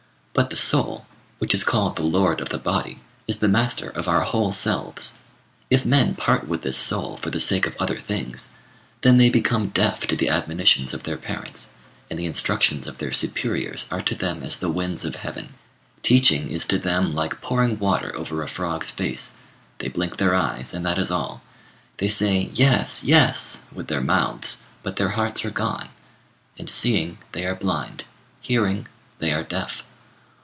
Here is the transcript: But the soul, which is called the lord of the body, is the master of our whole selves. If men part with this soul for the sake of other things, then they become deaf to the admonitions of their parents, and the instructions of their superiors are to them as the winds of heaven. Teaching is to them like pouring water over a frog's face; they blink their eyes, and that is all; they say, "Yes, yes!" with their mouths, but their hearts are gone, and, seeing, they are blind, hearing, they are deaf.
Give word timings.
But 0.33 0.49
the 0.49 0.55
soul, 0.55 1.05
which 1.39 1.53
is 1.53 1.65
called 1.65 1.97
the 1.97 2.03
lord 2.03 2.39
of 2.39 2.49
the 2.49 2.57
body, 2.57 3.01
is 3.27 3.39
the 3.39 3.49
master 3.49 3.89
of 3.89 4.07
our 4.07 4.21
whole 4.21 4.53
selves. 4.53 5.17
If 5.69 5.85
men 5.85 6.15
part 6.15 6.47
with 6.47 6.61
this 6.61 6.77
soul 6.77 7.17
for 7.17 7.29
the 7.29 7.39
sake 7.41 7.67
of 7.67 7.75
other 7.77 7.97
things, 7.97 8.49
then 9.01 9.17
they 9.17 9.29
become 9.29 9.67
deaf 9.69 10.07
to 10.07 10.15
the 10.15 10.29
admonitions 10.29 10.93
of 10.93 11.03
their 11.03 11.17
parents, 11.17 11.71
and 12.09 12.17
the 12.17 12.25
instructions 12.25 12.87
of 12.87 12.97
their 12.97 13.11
superiors 13.11 13.85
are 13.91 14.01
to 14.03 14.15
them 14.15 14.41
as 14.41 14.55
the 14.55 14.69
winds 14.69 15.03
of 15.03 15.17
heaven. 15.17 15.55
Teaching 16.01 16.47
is 16.49 16.63
to 16.63 16.77
them 16.79 17.13
like 17.13 17.41
pouring 17.41 17.77
water 17.77 18.15
over 18.15 18.41
a 18.41 18.47
frog's 18.47 18.89
face; 18.89 19.33
they 19.79 19.89
blink 19.89 20.15
their 20.15 20.33
eyes, 20.33 20.73
and 20.73 20.85
that 20.85 20.97
is 20.97 21.11
all; 21.11 21.43
they 21.97 22.07
say, 22.07 22.49
"Yes, 22.53 23.03
yes!" 23.03 23.63
with 23.73 23.89
their 23.89 24.01
mouths, 24.01 24.59
but 24.81 24.95
their 24.95 25.09
hearts 25.09 25.43
are 25.43 25.51
gone, 25.51 25.89
and, 26.57 26.69
seeing, 26.69 27.17
they 27.33 27.45
are 27.45 27.53
blind, 27.53 28.05
hearing, 28.39 28.87
they 29.19 29.33
are 29.33 29.43
deaf. 29.43 29.83